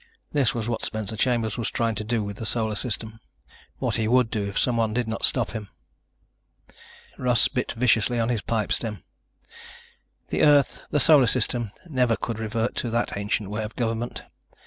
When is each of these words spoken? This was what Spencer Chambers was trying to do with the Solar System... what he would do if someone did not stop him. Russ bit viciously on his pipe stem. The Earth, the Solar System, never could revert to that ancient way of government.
This 0.31 0.55
was 0.55 0.67
what 0.67 0.83
Spencer 0.83 1.15
Chambers 1.15 1.59
was 1.59 1.69
trying 1.69 1.93
to 1.93 2.03
do 2.03 2.23
with 2.23 2.37
the 2.37 2.45
Solar 2.47 2.73
System... 2.73 3.19
what 3.77 3.97
he 3.97 4.07
would 4.07 4.31
do 4.31 4.47
if 4.49 4.57
someone 4.57 4.95
did 4.95 5.07
not 5.07 5.23
stop 5.23 5.51
him. 5.51 5.69
Russ 7.19 7.47
bit 7.47 7.73
viciously 7.73 8.19
on 8.19 8.29
his 8.29 8.41
pipe 8.41 8.71
stem. 8.71 9.03
The 10.29 10.41
Earth, 10.41 10.81
the 10.89 10.99
Solar 10.99 11.27
System, 11.27 11.69
never 11.87 12.15
could 12.15 12.39
revert 12.39 12.73
to 12.77 12.89
that 12.89 13.15
ancient 13.15 13.51
way 13.51 13.63
of 13.63 13.75
government. 13.75 14.23